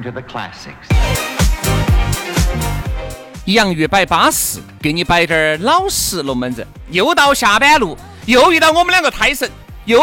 [0.00, 0.88] Return to the classics.
[3.46, 6.66] 洋芋摆巴适，给你摆点儿老实龙门阵。
[6.90, 9.50] 又到下班路，又遇到我们两个胎神，
[9.84, 10.02] 又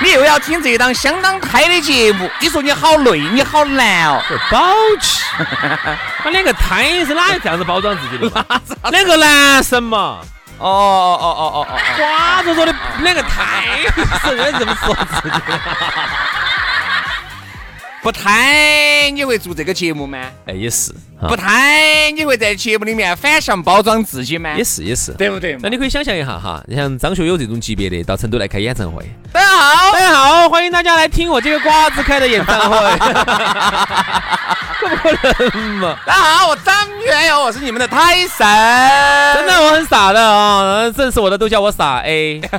[0.00, 4.20] 你又要听这档相当胎的节目，你说你好累，你好难哦。
[4.50, 5.22] 宝气，
[6.22, 8.46] 他两个胎是哪有这样子包装自己的？
[8.90, 10.18] 两个男神嘛，
[10.58, 13.78] 哦哦哦哦哦哦，瓜着说的两个胎
[14.24, 15.60] 神，该这么说自己的。
[18.02, 20.18] 不胎你会做这个节目吗？
[20.46, 20.92] 哎，也是，
[21.28, 24.54] 不胎你会在节目里面反向包装自己吗？
[24.56, 32.76] 也是，也是，对不对那你可以想象一下哈，你像张学友这种级别的到成都来开演唱会，大家好，大家好，欢迎大家来听我这个瓜子开的演唱会，
[34.80, 35.96] 可 不可能嘛？
[36.04, 36.74] 大家好，我张
[37.06, 38.44] 学友，我是你们的胎神。
[39.36, 42.40] 真的，我很傻的啊，认识我的都叫我傻 A。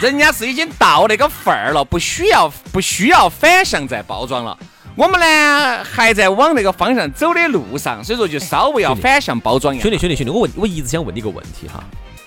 [0.00, 4.56] 人家是已经到那个份儿了，不需要不需要反向再包装了。
[4.94, 9.82] 我们呢还在往那个方向走的路上，所以说就稍微要反向包装一下。
[9.82, 11.82] 兄弟，兄弟，兄弟，我问，我一直想问你一个问题哈，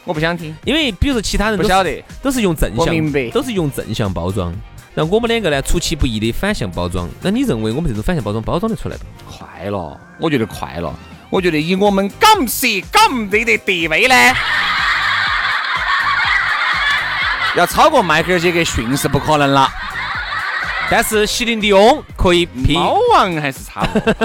[0.05, 4.53] 我不想听，因为比如说其他人不晓得，都是用正向，我明白都是用正向包装，
[4.93, 7.09] 然后我们两个呢出其不意的反向包装。
[7.21, 9.05] 那你认为我们这种反向包装包装得出来不？
[9.29, 10.93] 快了，我觉得快了。
[11.29, 14.15] 我觉得以我们港式港地的地位呢，
[17.57, 19.69] 要超过迈克尔·杰克逊是不可能了。
[20.89, 24.13] 但是席琳迪翁可以拼，猫王还是差不多。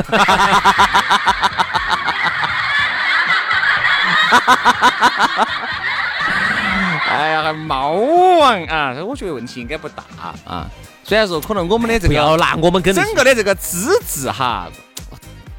[7.08, 10.02] 哎呀，猫王啊，我觉得问题应该不大
[10.44, 10.68] 啊。
[11.04, 14.68] 虽然说可能我们的这不要个拿我们跟整个的这个资质哈，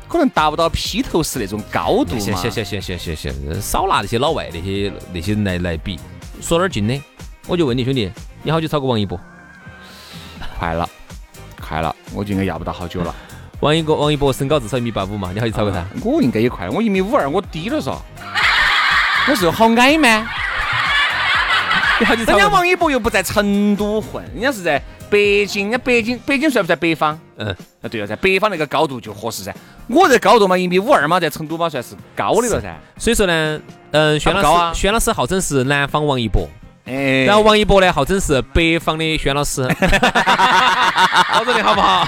[0.10, 2.20] 可能达不到披头士那种高度嘛。
[2.20, 5.98] 行行行行行行行，少拿那些老外那些那些来来比，
[6.42, 7.02] 说点儿近的。
[7.48, 8.12] 我就问你兄弟，
[8.44, 9.18] 你好久炒过王一博？
[10.60, 10.88] 快了，
[11.62, 13.16] 快了，我就应该要不到好久了。
[13.62, 15.86] 王一博王一博身高至少一米八五嘛，你好久超过他？
[16.04, 17.98] 我应该也快，我一米五二，我低了噻。
[19.30, 20.28] 我是好矮吗？
[22.02, 27.18] 人家王一博又不在成都混，人家是在北京，人家北京北京算不算北方？
[27.38, 27.48] 嗯，
[27.82, 29.56] 啊，对了，在北方那个高度就合适噻。
[29.88, 32.78] 我这高度嘛，一米五二嘛，在成都嘛算是高的了噻。
[32.98, 33.60] 所以说呢，
[33.92, 36.48] 嗯，轩他不高啊老师轩老师号称是南方王一博，
[36.88, 39.62] 哎，然后王一博呢号称是北方的轩老师，
[41.28, 42.08] 好着的好不好？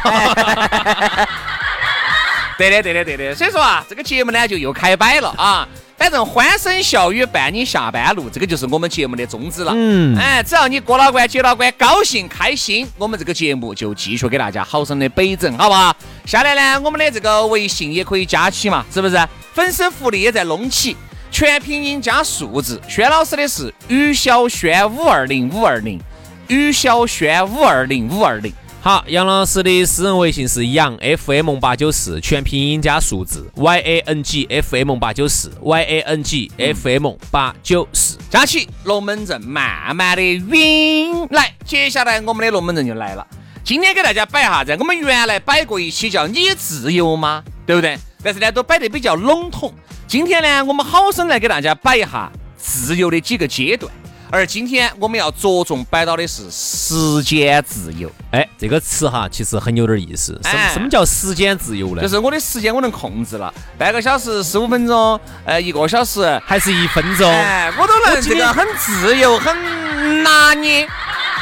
[2.57, 3.35] 对的，对的，对的。
[3.35, 5.67] 所以说啊，这个节目呢就又开摆了啊。
[5.97, 9.73] 反正欢声笑语伴你下班路，这个就是我们节目的宗旨了。
[9.75, 15.93] 嗯哎，只要你过了关、接了关，高兴开心，我们这个节目就继续给大家好生的北整，好不好？
[16.25, 19.19] 下来呢，我们的这个微信也可以加起嘛，是不是？
[19.53, 20.95] 粉丝福利也在弄起，
[21.31, 22.81] 全拼音加数字。
[22.87, 25.99] 轩老师的是于小轩五二零五二零，
[26.47, 28.53] 于小轩五二零五二零。
[28.81, 37.11] 好，杨老师的私人微信是杨 FM 八九四，全拼音加数字 Y A N G F M 八九四 Y A N G F M
[37.29, 38.17] 八九四。
[38.29, 43.27] 加起龙门阵慢慢的晕来，接下来我们的龙门阵就来了。
[43.65, 47.99] 今天给大家摆一下子，我们原来摆过一期叫“你自由吗”，对不对？
[48.23, 49.73] 但是呢，都摆得比较笼统。
[50.07, 53.91] 今天呢，我们好生来给大家摆一下自由的几个阶段。
[54.31, 60.39] 而今天我们要着重摆到的是时间自由，哎，这个词哈，其实很有点意思。
[60.43, 62.01] 什哎什么叫时间自由呢？
[62.03, 67.27] 就是我的时间我能控制了，半个小时、十五分钟，呃，一个小时，还是一分钟？
[67.27, 70.87] 哎，我都能这个很自由，很拿捏。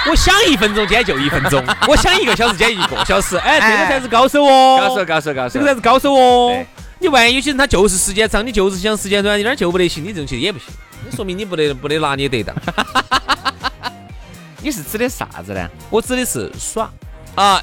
[0.09, 3.35] 我想一分钟，今天就一分钟； 我想一个小时，今天一个小时。
[3.37, 5.53] 哎，这个才是高手哦，高手，高手，高手。
[5.53, 6.65] 这个才是高手哦。
[6.99, 10.67] 你万一有些人他就是时间长，你就是想时间短，一点儿就不得行，你这种其实也不行，
[11.07, 12.55] 那说明你不得不得拿捏得当。
[14.61, 15.69] 你是指的啥子呢？
[15.89, 16.89] 我指的是耍，
[17.35, 17.61] 啊，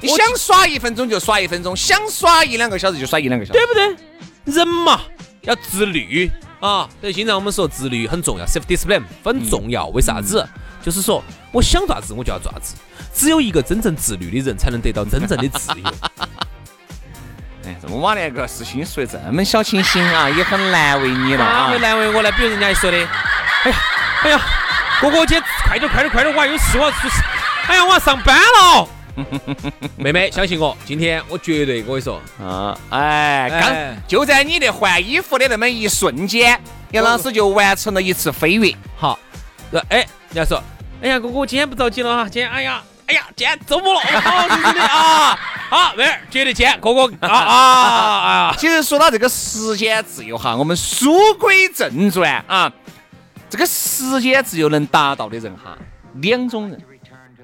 [0.00, 3.60] 你想耍一分钟就耍一分钟，想耍一两个小时就耍一两个小时。
[3.60, 4.54] 对不对？
[4.54, 5.00] 人嘛
[5.42, 9.86] 要自律啊，所以经常我们说自律很重要，self discipline 很重要。
[9.88, 10.46] 为啥子？
[10.82, 11.22] 就是说
[11.54, 12.74] 我想咋子我就要咋子，
[13.14, 15.84] 只有一个真正自律的人才能得到真正的自由。
[17.64, 21.78] 哎，这么晚那个事情说的这么小清新啊，也很难为你了哪啊会。
[21.78, 22.32] 难为我呢？
[22.32, 22.96] 比如人家一说的，
[23.62, 23.76] 哎呀，
[24.24, 24.40] 哎呀，
[25.00, 27.22] 哥哥姐快点快点快点，我还有事我要出事，
[27.68, 28.88] 哎呀，我要上班了。
[29.96, 36.60] 妹妹，相信我，今天我绝对我跟你说，啊，哎，哎刚就在你的换衣服的那么一瞬间，
[36.90, 38.74] 杨老师就完成了一次飞跃。
[38.96, 39.16] 好，
[39.70, 39.98] 呃，哎，
[40.32, 40.60] 人家说，
[41.04, 47.58] 哎呀，哥哥，今天不着急了哈，今天，哎呀，哎呀，今天周末了，好，是真的啊， 好，妹儿，绝对见，哥哥啊啊
[48.48, 48.54] 啊！
[48.56, 52.72] 其实说到这个时间自由哈，我们书归正传啊，
[53.50, 55.76] 这个时间自由能达到的人哈，
[56.22, 56.80] 两种人，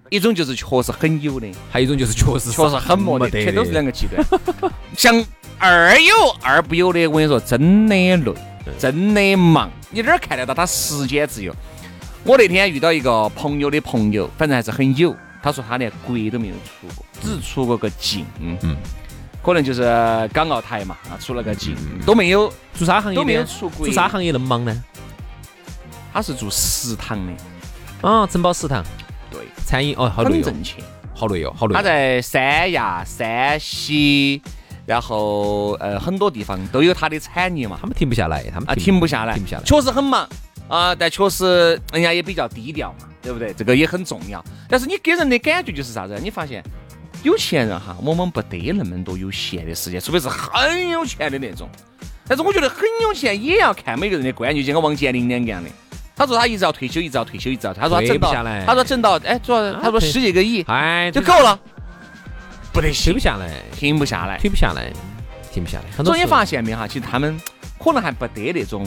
[0.09, 4.25] 一种就是确实很有的，还有一种就是确实确实很没的，得全都是两个极端。
[4.97, 5.23] 像
[5.59, 8.35] 二有二不有的，我跟你说，真的累，
[8.79, 11.55] 真的忙，你哪儿看得到他时间自由？
[12.25, 18.76] 我那天遇到一个朋友的朋友，反正还是很有，他说他连国都没有出过，只出过个境，嗯，
[19.43, 19.82] 可能就是
[20.32, 21.75] 港澳台嘛，啊，出了个境，
[22.05, 24.84] 都没有，做啥行业都没有出国做啥行业那么忙呢？
[26.12, 27.32] 他是做食堂的，
[28.06, 28.84] 啊，承包食堂，
[29.31, 30.84] 对，餐饮哦，好累哦，很挣钱。
[31.14, 31.76] 好累哦，好累哦。
[31.76, 34.43] 他在三亚、山西，
[34.87, 37.78] 然后呃很多地方都有他的产业嘛。
[37.81, 39.62] 他，们停不下来，他们啊停不下来，停不下来。
[39.64, 40.28] 确实很忙
[40.70, 43.52] 啊，但确实人家也比较低调嘛，对不对？
[43.52, 44.43] 这个也很重要。
[44.69, 46.17] 但是你给人的感觉就是啥子？
[46.22, 46.62] 你发现
[47.25, 51.69] 有钱人哈，往往不得那么多有闲的时间，除非是很有钱的那种。
[52.28, 55.69] 但是我觉得很有钱也要看每个人的观念，就跟王健林两个样的。
[56.14, 57.82] 他说他一直要退休，一直要退休，一直要退。
[57.82, 58.32] 他说他挣到
[58.64, 61.58] 他说挣到，哎，主要他说退十几个亿哎，就够了，
[62.72, 64.38] 不得停行不，下来，停不下来。
[64.38, 64.93] 停不下来，
[65.52, 66.05] 停不下来。
[66.05, 66.87] 所以你发现没哈？
[66.87, 67.37] 其实他们
[67.82, 68.87] 可能还不得那种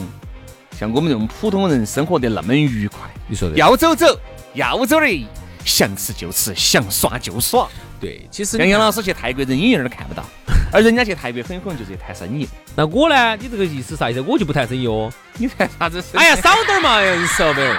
[0.78, 2.98] 像我们这种普通人生活的那么愉快。
[3.26, 4.06] 你说的要走走，
[4.54, 5.26] 要走的，
[5.64, 7.68] 想吃就吃，想耍就耍。
[8.00, 10.22] 对，其实杨杨老师，去泰国，人影影儿都看不到，
[10.70, 12.46] 而人家去泰国很可能就是谈生意。
[12.76, 13.34] 那我呢？
[13.36, 14.20] 你这个意思啥意思？
[14.20, 15.10] 我就不谈生意哦。
[15.38, 16.22] 你谈啥子生意？
[16.22, 17.78] 哎呀，少点儿嘛，杨少妹儿。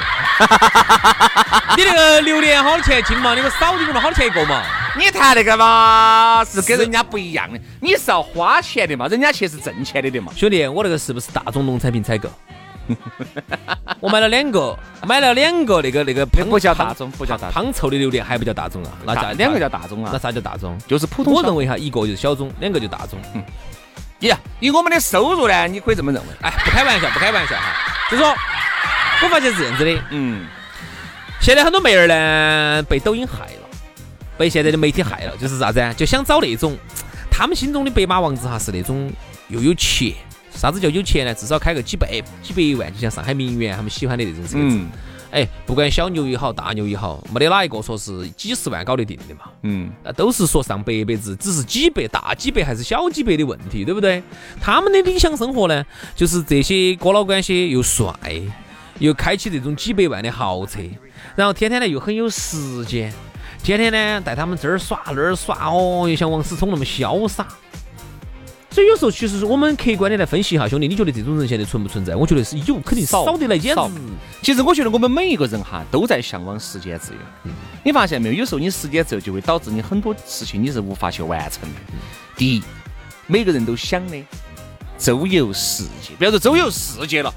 [1.78, 3.36] 你那个榴莲好多钱一斤嘛？
[3.36, 4.64] 你给我少点儿嘛，好多钱一个嘛？
[4.98, 7.60] 你谈那个嘛，是跟人家不一样的。
[7.82, 10.32] 你是要花钱的嘛，人家去是挣钱的的嘛。
[10.36, 12.30] 兄弟，我那个是不是大众农产品采购？
[14.00, 14.78] 我买了两个，
[15.08, 18.92] 买了两个那个那个不叫大众，不叫大众，胖臭的榴莲，还不叫大众啊？
[19.06, 20.78] 那叫两个叫大众啊那啊，啥叫大众？
[20.88, 21.34] 就是普通。
[21.34, 23.20] 我认为哈，一个就是小众，两个就大众。
[24.20, 26.28] 呀，以我们的收入呢，你可以这么认为。
[26.42, 27.74] 哎，不开玩笑，不开玩笑哈。
[28.10, 28.34] 就说，
[29.24, 30.48] 我发现是这样子的，嗯，
[31.42, 33.68] 现在很多妹儿呢被抖音害了，
[34.38, 35.94] 被现在的媒体害了，就是啥子啊？
[35.94, 36.78] 就想找那种
[37.30, 39.12] 他们心中的白马王子哈，是那种
[39.50, 40.14] 又有钱。
[40.56, 41.34] 啥子叫有钱呢？
[41.36, 44.56] 至少开个几百几百万，就像上海名媛他们喜欢的那种车子。
[44.58, 44.90] 嗯
[45.32, 49.42] 哎，不管小牛也好，大牛也好，没得哪一个说是几十万搞得定的嘛。
[49.64, 54.24] 嗯，那都是说上百百字，只是几百、大几百还是小几百的问题，对不对？
[54.62, 55.84] 他们的理想生活呢，
[56.16, 58.14] 就是这些哥老倌些又帅，
[59.00, 60.80] 又开起这种几百万的豪车，
[61.36, 63.12] 然后天天呢又很有时间，
[63.62, 67.46] 天天呢带他们这儿耍那儿耍，哦，又像王思聪那么潇洒。
[68.76, 72.14] 所以有时候其实我们客观的来分析一下，兄弟，你觉得这种人现在存不存在？
[72.14, 73.90] 我觉得是有，肯定少少得来，简直少
[74.42, 77.52] 其实我觉得我们每一个人哈都在向往时间自由。
[77.86, 78.36] 你发现没有？
[78.36, 81.80] 有时候你时间自由就会导致你很多事情你是无法去完成的。
[82.36, 82.64] 第一，
[83.28, 84.18] 每个人都想的
[84.98, 87.34] 周游世界，不要说周游世界了，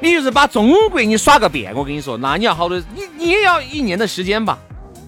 [0.00, 1.74] 你就是把中国你耍个遍。
[1.74, 4.58] 我跟你说，那你要好多，你你也要一年的时间吧，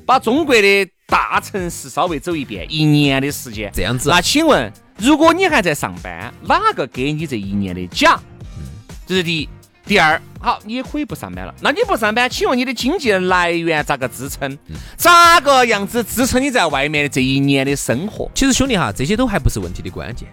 [0.07, 3.71] 把中国的大城市稍微走一遍，一年的时间。
[3.75, 4.09] 这样子。
[4.09, 8.19] 那请问，如果你还在上班，哪个给你这一年的假？
[9.07, 9.49] 这是第一。
[9.85, 11.55] 第二，好，你也可以不上班了。
[11.61, 14.59] 那你不上班，请问你的经济来源咋个支撑？
[14.97, 18.29] 咋个样子支撑你在外面的这一年的生活？
[18.35, 20.29] 其实兄弟哈，这些都还不是问题的关键。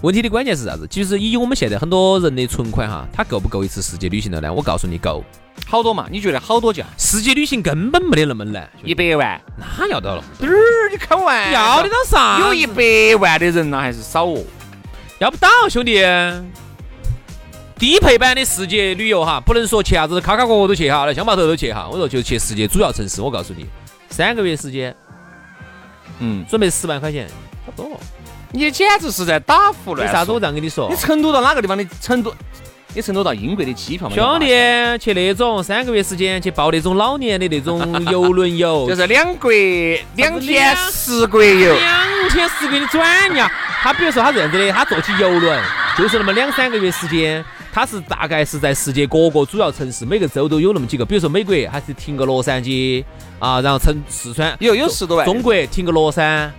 [0.00, 0.86] 问题的关键是啥子？
[0.88, 4.52] 其实以我们现在很多人的存款哈，他够不够一次世界旅行的呢？
[4.52, 5.24] 我告诉你，够。
[5.66, 6.06] 好多嘛？
[6.08, 6.84] 你觉得好多价？
[6.96, 9.40] 世界旅行根本没得那么难，一百万？
[9.56, 10.22] 那要到了？
[10.40, 12.38] 嘚儿，你开玩笑要得到啥？
[12.46, 14.44] 有一百万的人呢，还是少哦？
[15.18, 16.00] 要不到，兄弟。
[17.76, 21.88] 低配版的世界旅游哈，不能说去啥子卡卡国国都去哈，来乡坝头都去哈。
[21.90, 23.66] 我说就去世界主要城市，我告诉你，
[24.10, 24.94] 三个月时间，
[26.20, 27.28] 嗯，准备十万块钱，
[27.66, 28.00] 差不多。
[28.52, 30.06] 你简直是在打胡乱说。
[30.06, 30.96] 为啥子我这样跟你说你？
[30.96, 32.34] 成都到哪个地方的成都？
[32.94, 34.14] 你成都到英国的机票嘛？
[34.14, 34.46] 兄弟，
[34.98, 39.50] 去那种三个月时间去报那种老年的那种游轮游， 就是两国
[40.16, 41.74] 两天十国游。
[41.74, 43.50] 两天十个月的转呀。
[43.82, 45.62] 他比如说他这样子的，他坐起游轮
[45.98, 51.04] 就是那么两三个月时间，他是大概是在世界各个主要城市，每个州都有那么几个。
[51.04, 53.04] 比如说美国还是停个洛杉矶
[53.38, 55.26] 啊，然后成四川有有十多万。
[55.26, 56.50] 中国停个乐山。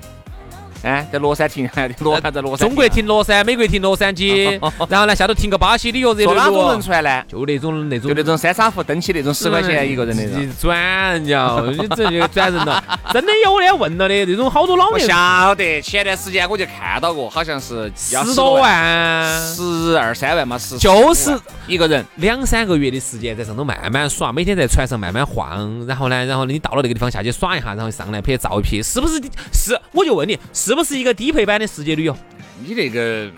[0.82, 1.70] 哎，在乐山停，
[2.00, 2.68] 罗山在乐山。
[2.68, 7.24] 中国停乐山，美国停洛杉矶， 然后呢，下头停个巴西旅游热坐哪种轮船呢？
[7.28, 10.24] 就那种那种，就那种三沙湖登起那种十块钱一个人的。
[10.60, 10.78] 转
[11.14, 12.82] 人家，你这就转人了。
[13.12, 15.08] 真的有的问了的，那种好多老年。
[15.08, 29.20] 晓得，前段时间我就看到过，好像是十多万，十二三万嘛，十就是一个人两三个月的时间在上头慢慢耍，每天在船上慢慢晃，然后呢，然后你到了那个地方下去耍一下，然后上来拍照一拍，是不是？
[29.52, 31.10] 是，我就问你，是不是一个？
[31.20, 32.16] 低配版的世界旅游，
[32.64, 33.30] 你那个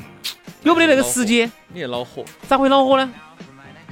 [0.62, 1.52] 有没得那个时间？
[1.74, 2.24] 你恼火？
[2.48, 3.12] 咋会恼火呢？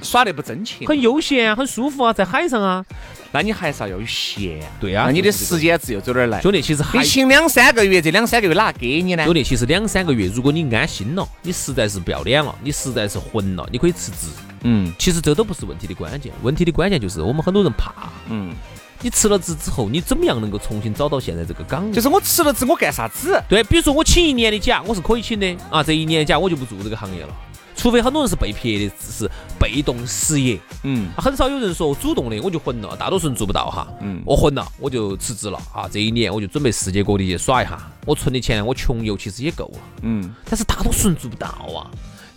[0.00, 2.84] 耍得不真切，很悠闲啊，很舒服啊，在海上啊。
[3.32, 4.60] 那你还是要有闲。
[4.80, 6.40] 对啊，那你的时间自由走哪儿来？
[6.40, 9.24] 兄弟，其实你请两三个月，这两三个月哪给你呢？
[9.24, 14.28] 兄弟，其实两三个月，如果你安心了，你实在是不要脸了，你实在是混了，你可以辞职。
[14.62, 17.92] 嗯，其实这都不是问题的关键，问题的关键就是我们很多人怕。
[18.28, 18.54] 嗯。
[19.02, 21.92] 你辞了职之后，你怎么样能够重新找到现在这个岗位？
[21.92, 23.42] 就是我辞了职，我干啥子？
[23.48, 25.82] 对，比如说我请一年的假，我是可以请的啊。
[25.82, 27.34] 这一年假我就不做这个行业了，
[27.74, 30.60] 除非很多人是被撇的，是被动失业。
[30.82, 33.88] 嗯，很少有人说主动的，我就混了，大多数人做不到哈。
[34.00, 35.88] 嗯，我混了，我就辞职了啊。
[35.90, 39.78] 这一年我就准备世界各地去耍一下，我存的钱我穷游其实也够了。
[40.02, 41.88] 嗯，但是大多数人做不到啊。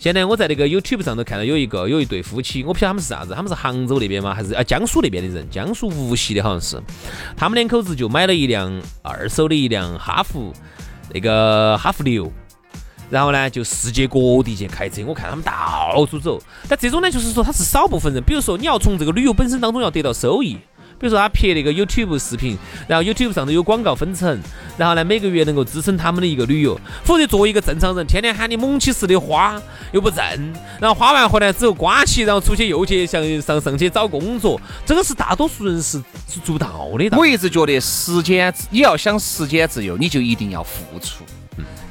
[0.04, 4.34] 现在我在那个 YouTube 上头看到有一个有一对夫妻，我不晓得他们是啥子，他们是杭州那边吗？
[4.34, 5.48] 还是啊江苏那边的人？
[5.48, 6.78] 江苏无锡的好像是。
[7.34, 10.52] 他们两口子就买了一辆二手的一辆哈弗，
[11.10, 12.30] 那个哈弗六，
[13.08, 15.02] 然后呢就世界各地去开车。
[15.06, 16.38] 我看他们到处走。
[16.68, 18.22] 但这种呢，就是说他是少部分人。
[18.22, 20.58] 比如说你要从这个旅游本身当中要得到收益。
[21.04, 22.56] 比如说他拍那个 YouTube 视频，
[22.88, 24.40] 然后 YouTube 上头有广告分成，
[24.78, 26.80] 然后呢每个月能够支撑他们的一个旅游。
[27.04, 29.60] 否则作为一个正常人，天天喊你猛起似的花
[29.92, 30.24] 又不挣，
[30.80, 37.18] 然后花完回来之后刮起，然后出去又去向上上去找工作，这个是大多数人是是做不到的。
[37.18, 41.22] 我一直觉得时间，你要想时间自由，你就一定要付出。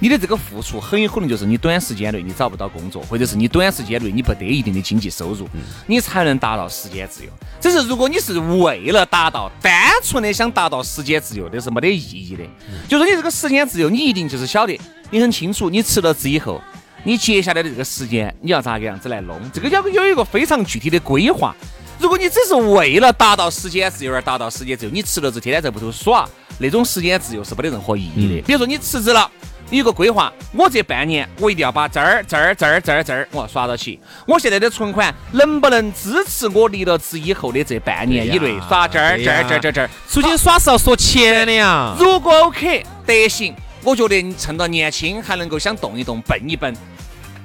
[0.04, 5.48] 你的这个付出很有可能就是你短时间内你找不到工作，或者是你短时间内你不得一定的经济收入，
[5.88, 7.30] 你才能达到时间自由。
[7.62, 12.44] 只是如果你是为了达到单纯的想达到时间自由，那是没得意义的。
[12.86, 14.78] 就说你这个时间自由，你一定就是晓得，
[15.10, 16.60] 你很清楚，你辞了职以后，
[17.06, 21.56] 你接下来的这个时间你要咋个样子来弄，这个要有一个非常具体的规划。
[21.98, 28.42] 如果你只是为了达到时间自由而达到时间自由，你辞了职天天在屋头耍，那种时间自由是没得任何意义的。
[28.42, 29.32] 比如说你辞职了。
[29.78, 34.00] 有个规划，我这半年我一定要把这儿、这儿、这儿、这儿、这儿我要耍到起。
[34.28, 39.90] 我现在的存款能不能支持我离了职以后的这半年以内耍这儿、这儿、这儿、这儿、这儿？
[40.08, 41.96] 出去耍是要说钱的呀。
[41.98, 46.74] 如果 OK 得行，我觉得你趁到年轻还能够想动一动、蹦一蹦，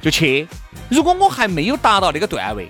[0.03, 0.47] 就去。
[0.89, 2.69] 如果我还没有达到那个段位，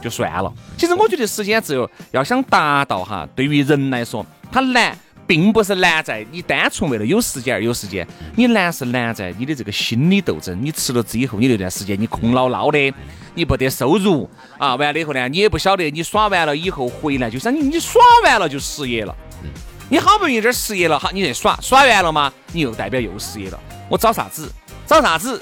[0.00, 0.52] 就算了。
[0.76, 4.96] 其实我觉得时间自由要想达到哈，对于人来说，它难。
[5.32, 10.54] 并不是难在你单纯为了有时间而有时间，你难是难在你的这个心理斗争。
[10.62, 12.92] 你辞了职以后，你那段时间你空落落的，
[13.34, 19.16] 你不得收入啊，完了以后呢，你也不晓得你耍完了以后回来，就像你你耍完了就失业了。
[19.88, 22.30] 你好不容易这儿失业了，好，你再耍耍完了吗？
[22.52, 23.58] 你又代表又失业了。
[23.88, 24.52] 我找啥子？
[24.86, 25.40] 找啥子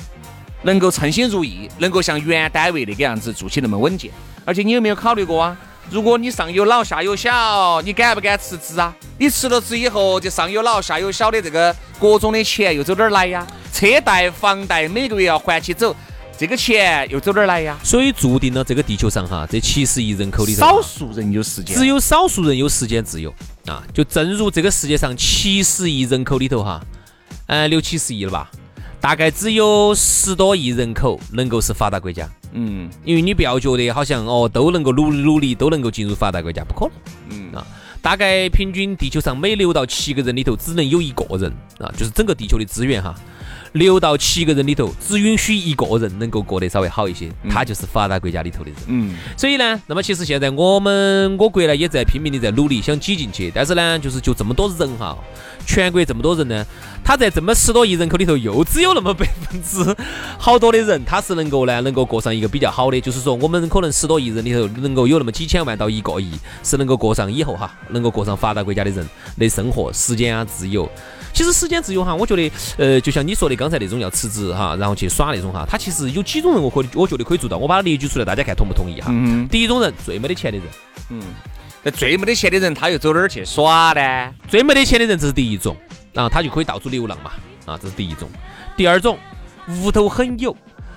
[0.62, 4.12] 能够称心如意，能够像原单位那个样子做起那么稳健？
[4.44, 5.56] 而且你有没有考虑过啊？
[5.88, 8.94] 如果你上有老下有小，你敢不敢辞职啊？
[9.18, 13.46] 你辞了职以后，这上有老下有小的这个各种的钱又走哪儿来呀？
[13.72, 15.94] 车贷、房贷每个月要还起走，
[16.38, 17.76] 这个钱又走哪儿来呀？
[17.82, 23.34] 所以注定了这个地球上哈，这七十亿人口里头，少数人有时间，只有少数人有时间自由
[23.66, 23.82] 啊！
[23.92, 26.80] 就正如这个世界上七十亿人口里头哈，
[27.46, 28.50] 呃，六七十亿了吧？
[29.00, 32.28] 大概只有十多亿人口能够是发达国家。
[32.52, 36.92] 嗯，因为你不要觉得好像哦都能够努努力都能够进入发达国家，不可能。
[37.30, 37.66] 嗯啊，
[38.02, 43.14] 大概平均地球上每六到七个人里头只能有一个人啊，就是整个地球的资源哈，
[43.72, 48.78] 六到七个人里头只允许一个人能够过得稍微好一些，他就是发达国家里头的人。
[48.86, 55.16] 嗯，所以呢，那么其实现在我们我国呢也在拼命的在努力想挤进去，但是呢，就是就这么多人哈。
[55.66, 56.66] 全国这么多人呢，
[57.04, 59.94] 他在这么十多亿人口里头，又只有那么百分之
[60.38, 63.00] 好多的人，他是能够呢，能够过上一个比较好的。
[63.00, 66.32] 就是说，我们可能十多亿人里头，能够有那么几千万到一个亿，
[66.64, 69.06] 是能够过上以后哈，能够过上发达国家的人
[69.38, 70.90] 的生活，时间啊自由。
[71.32, 77.56] 其实时间自由哈，我觉得，呃，就像你说的刚才那种要辞职哈，然后去耍那种哈，他其实有几种人，我可以，我觉得可以做到。
[77.56, 79.08] 我把它列举出来，大家看同不同意哈？
[79.10, 80.66] 嗯第一种人，最没得钱的人，
[81.10, 81.22] 嗯，
[81.82, 84.34] 那最没得钱的人，他又走哪儿去耍呢？
[84.48, 85.76] 最没得钱的人，这是第一种，
[86.12, 87.32] 然后他就可以到处流浪嘛，
[87.64, 88.28] 啊，这是第一种。
[88.76, 89.18] 第二种，
[89.68, 90.54] 屋头很有，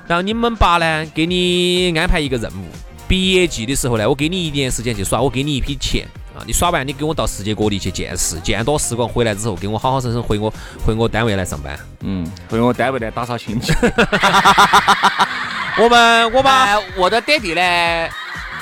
[0.07, 2.65] 然后你们爸呢给你安排一个任务，
[3.07, 6.07] 毕业季的时候呢，我给你一年时间去耍，我给你一批钱。
[6.35, 6.41] 啊！
[6.45, 10.51] 你耍完，你跟我到世界各地去见识，见多识广，回来之后，给我好好生生回我
[10.85, 11.77] 回我单位来上班。
[12.01, 13.73] 嗯，回我单位来打扫清洁。
[15.77, 18.09] 我们我把哎我的爹地呢，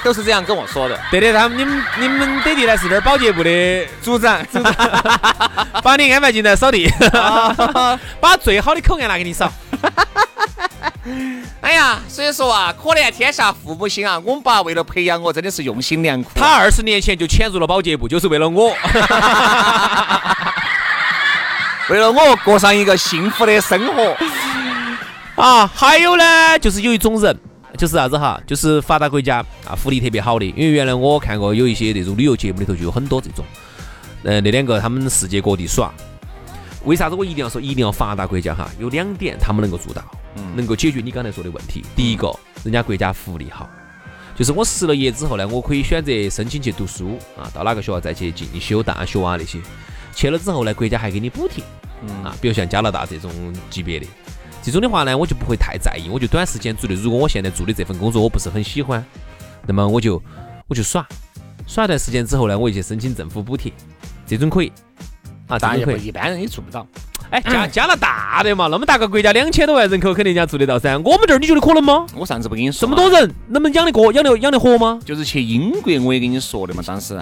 [0.03, 0.99] 都是这样跟我说的。
[1.09, 4.73] 对的，他们你们你们爹地呢是这儿保洁部的组长，组长，
[5.83, 6.89] 把你安排进来扫地，
[8.19, 9.51] 把最好的口岸拿给你扫。
[11.61, 14.19] 哎呀，所以说啊，可怜天下父母心啊！
[14.19, 16.29] 我们爸为了培养我，真的是用心良苦。
[16.35, 18.75] 他二十年前就潜入了保洁部，就是为了我。
[21.89, 24.15] 为了我过上一个幸福的生活。
[25.41, 27.35] 啊，还有呢，就是有一种人，
[27.77, 30.45] 就是啥子哈，就是发达国家啊，福利特别好的。
[30.45, 33.43] 因为原来我看过有一些那种旅游节目里头就有很多这种，
[34.23, 35.91] 呃，那两个他们世界各地耍。
[36.85, 38.69] 为啥子我一定要说一定要发达国家哈？
[38.79, 40.03] 有两点他们能够做到，
[40.55, 41.83] 能够解决你刚才说的问题。
[41.95, 42.33] 第一个，
[42.63, 43.69] 人家国家福利好，
[44.35, 49.59] 就是我失了业之后呢，我可以选择申请去读书啊，到哪个学校再去进修大学啊那些。
[50.13, 51.63] 去了之后呢，国家还给你补贴，
[52.23, 53.31] 啊，比如像加拿大这种
[53.69, 54.05] 级别的。
[54.63, 56.93] 这种的话呢，我就不会太在意，我就短时间做的。
[56.93, 59.03] 如果我现在做的这份工作我不是很喜欢，
[59.65, 60.21] 那么我就
[60.67, 61.07] 我就耍，
[61.65, 63.71] 耍一段时间之后呢，我就去申请政府补贴，
[64.27, 64.71] 这种可以
[65.47, 66.05] 啊，这当然可以。
[66.05, 66.85] 一般人也做不到。
[67.29, 70.97] 哎，加加拿大的嘛，那么大个国家，两千多万人口，肯定人家做得到噻。
[70.97, 72.05] 我们这儿你觉得可能吗？
[72.15, 74.99] 我上次不跟你说吗这么多人，能不能养得过、养得养得活吗？
[75.05, 77.17] 就是去英国，我也跟你说的嘛，当时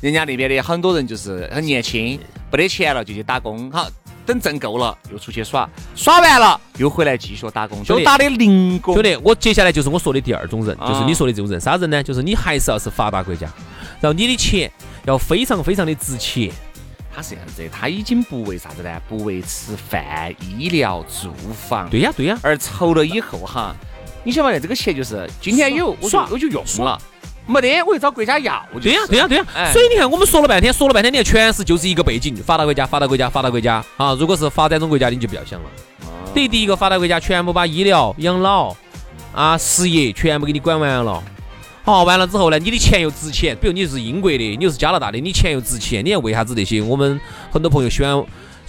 [0.00, 2.18] 人家那边的很多人就是很年轻，
[2.50, 3.86] 没得钱了就去打工，好，
[4.26, 9.02] 等挣够了又出去耍，耍完了又回来继续打工，就打的零工兄。
[9.02, 12.02] 弟，我接下来就是我说的第二种人，啊就是你说的这种人，啥人呢？
[12.02, 13.46] 就是你还是要是发达国家，
[14.00, 14.70] 然后你的钱
[15.04, 16.50] 要非常非常的值钱。
[17.14, 19.00] 他是这样子的，他已经不为啥子呢？
[19.08, 23.74] 不为吃饭、医疗、住房，对呀，对呀，而筹了以后哈，
[24.24, 27.00] 你想嘛，这个钱就是今天有，我就耍我就用了，
[27.46, 28.60] 没得我就找国家要。
[28.82, 29.46] 对呀，对呀，对呀。
[29.54, 34.14] 哎所以你看，我们说了半天，说了半天，你看全是就是一个背景，发达国家，发达国家，发达国家啊。
[34.14, 35.70] 如果是发展中国家，你就不要想了。
[36.34, 38.74] 等于第一个发达国家全部把医疗、养老
[39.32, 41.22] 啊、失业全部给你管完了。
[41.86, 43.54] 好，完了之后呢，你的钱又值钱。
[43.60, 46.02] 比如你是英国的，你又是加拿大的，你钱又值钱。
[46.02, 47.20] 你看为啥子那些我们
[47.52, 48.24] 很多朋友喜欢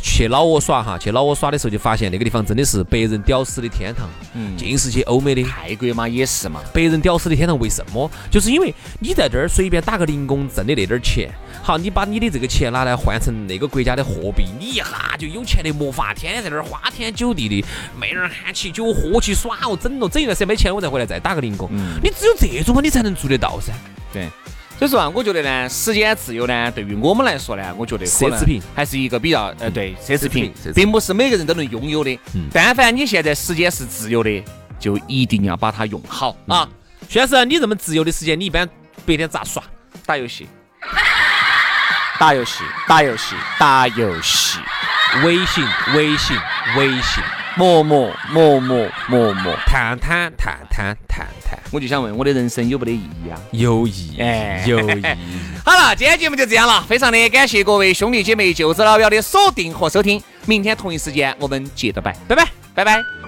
[0.08, 1.00] 去老挝耍哈？
[1.00, 5.42] 去老挝耍的时候就发现那个地方真的是白人屌丝的天堂，嗯尽是些欧美的。
[5.44, 8.10] 泰国嘛也是嘛，白人屌丝的天堂，为什么？
[8.30, 11.30] 就是因为你在这儿随便打个零工挣的那点儿钱，
[11.64, 14.86] 好，你把你的这个钱拿来换成那个国家的货币，你一下
[15.18, 17.66] 就有钱的没法，天天在那儿花天酒地的，
[18.00, 21.68] 妹儿喊起酒喝起耍哦，整了整一段时间没钱，我再回来再打个零工。
[21.72, 23.74] 嗯你只有这种嘛，你才能做得到噻。
[24.14, 24.30] 对。
[24.78, 32.12] 所以说啊，我觉得呢，时间自由呢，对于我们来说呢，我觉得奢侈品还是一个比较呃，对，奢侈品并不是每个人都能拥有的。
[32.34, 34.44] 嗯但凡你现在时间是自由的，
[34.78, 36.68] 就一定要把它用好啊！
[37.08, 38.68] 薛老师，你这么自由的时间，你一般
[39.06, 39.64] 白天咋耍？
[40.06, 40.48] 打游戏，
[42.20, 44.60] 打游戏，打游戏，打游戏，
[45.24, 46.38] 微信，微信，
[46.78, 47.24] 微信，
[47.56, 49.56] 磨磨磨磨磨磨。
[49.66, 53.40] 探探探探探探，我就想问，我的人生有没得意义啊？
[53.52, 55.06] 有意义哎，有意义。
[55.66, 60.22] 好了，今天节目就这样了，非常的感谢各位兄弟姐妹、舅子老表的锁定和收听。
[60.46, 62.48] 明天同一时间我们接着拜，拜拜。
[62.74, 63.25] 拜拜。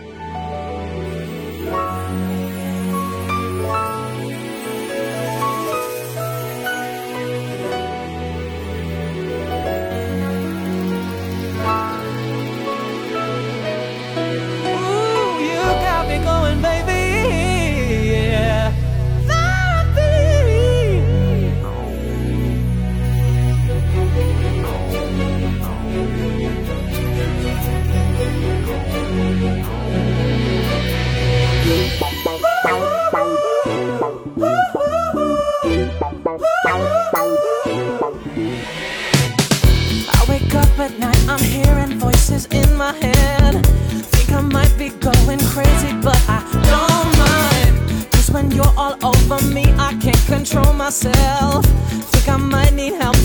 [51.27, 51.65] Myself.
[51.65, 53.16] Think I might need help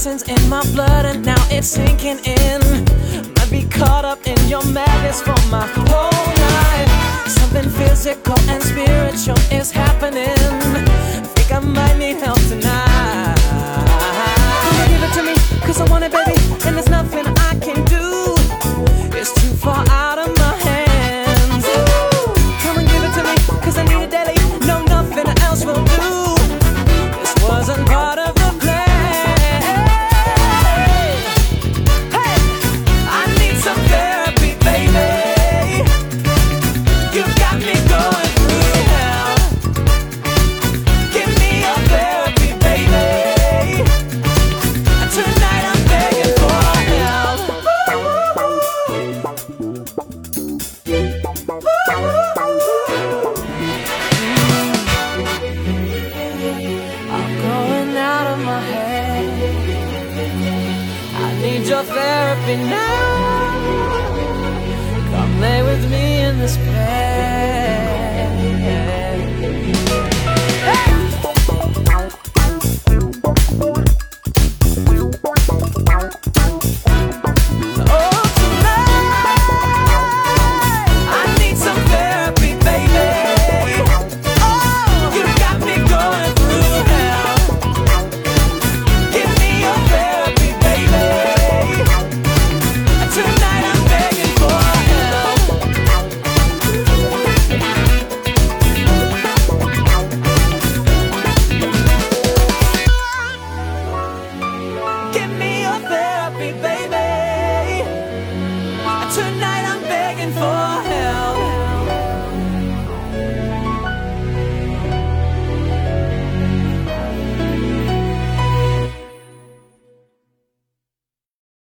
[0.00, 2.60] toxins in my blood and now it's sinking in.
[3.34, 7.28] Might be caught up in your madness for my whole life.
[7.28, 10.36] Something physical and spiritual is happening.
[11.34, 12.69] Think I might need help tonight.